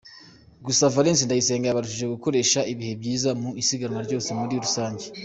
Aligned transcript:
Gusa 0.65 0.91
Valence 0.95 1.21
Ndayisenga 1.25 1.65
yabarushije 1.67 2.05
gukoresha 2.15 2.59
ibihe 2.73 2.93
byiza 3.01 3.29
mu 3.41 3.49
isiganwa 3.61 3.99
ryose 4.07 4.29
muri 4.39 4.55
rusange. 4.65 5.05